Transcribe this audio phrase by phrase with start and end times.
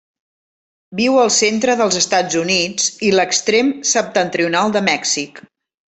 [0.99, 5.45] Viu al centre dels Estats Units i l'extrem septentrional de Mèxic.